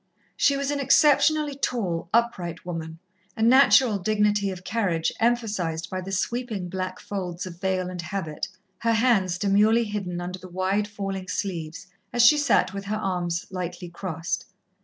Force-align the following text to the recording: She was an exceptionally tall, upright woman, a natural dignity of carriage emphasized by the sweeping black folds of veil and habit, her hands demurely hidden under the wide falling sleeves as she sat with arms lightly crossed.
She 0.35 0.57
was 0.57 0.71
an 0.71 0.79
exceptionally 0.79 1.53
tall, 1.53 2.09
upright 2.11 2.65
woman, 2.65 2.97
a 3.37 3.43
natural 3.43 3.99
dignity 3.99 4.49
of 4.49 4.63
carriage 4.63 5.11
emphasized 5.19 5.91
by 5.91 6.01
the 6.01 6.11
sweeping 6.11 6.69
black 6.69 6.99
folds 6.99 7.45
of 7.45 7.61
veil 7.61 7.87
and 7.87 8.01
habit, 8.01 8.47
her 8.79 8.93
hands 8.93 9.37
demurely 9.37 9.83
hidden 9.83 10.19
under 10.19 10.39
the 10.39 10.49
wide 10.49 10.87
falling 10.87 11.27
sleeves 11.27 11.85
as 12.11 12.25
she 12.25 12.39
sat 12.39 12.73
with 12.73 12.89
arms 12.89 13.45
lightly 13.51 13.89
crossed. 13.89 14.47